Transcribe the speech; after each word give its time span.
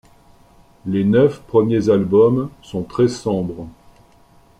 Les 0.87 1.03
neuf 1.03 1.39
premiers 1.43 1.91
albums 1.91 2.49
sont 2.63 2.81
très 2.81 3.07
sombres. 3.07 3.67